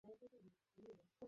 [0.03, 1.11] সে এখানেই আছে।